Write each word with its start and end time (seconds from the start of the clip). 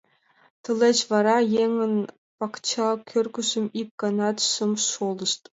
Тылеч 0.63 0.99
вара 1.11 1.37
еҥын 1.63 1.93
пакча 2.37 2.89
кӧргыжым 3.09 3.65
ик 3.81 3.89
ганат 4.01 4.37
шым 4.51 4.71
шолышт. 4.89 5.41